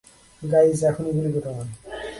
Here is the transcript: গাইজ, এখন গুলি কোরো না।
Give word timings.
গাইজ, 0.41 0.79
এখন 0.89 1.05
গুলি 1.15 1.29
কোরো 1.35 1.51
না। 1.57 1.63